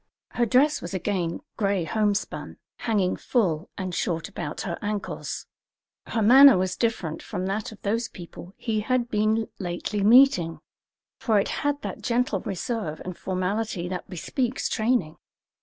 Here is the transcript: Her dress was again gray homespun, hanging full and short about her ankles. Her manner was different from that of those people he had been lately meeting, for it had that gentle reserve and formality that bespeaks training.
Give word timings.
Her 0.29 0.47
dress 0.47 0.81
was 0.81 0.95
again 0.95 1.41
gray 1.57 1.83
homespun, 1.83 2.57
hanging 2.77 3.17
full 3.17 3.69
and 3.77 3.93
short 3.93 4.27
about 4.27 4.61
her 4.61 4.79
ankles. 4.81 5.45
Her 6.07 6.23
manner 6.23 6.57
was 6.57 6.75
different 6.75 7.21
from 7.21 7.45
that 7.45 7.71
of 7.71 7.79
those 7.83 8.09
people 8.09 8.55
he 8.57 8.79
had 8.79 9.11
been 9.11 9.47
lately 9.59 10.01
meeting, 10.03 10.59
for 11.19 11.39
it 11.39 11.49
had 11.61 11.79
that 11.83 12.01
gentle 12.01 12.39
reserve 12.39 12.99
and 13.05 13.15
formality 13.15 13.87
that 13.89 14.09
bespeaks 14.09 14.67
training. 14.69 15.17